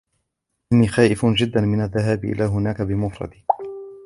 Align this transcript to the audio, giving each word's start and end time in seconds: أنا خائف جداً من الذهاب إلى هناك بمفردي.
أنا 0.73 0.87
خائف 0.87 1.25
جداً 1.25 1.61
من 1.61 1.81
الذهاب 1.83 2.25
إلى 2.25 2.43
هناك 2.43 2.81
بمفردي. 2.81 3.45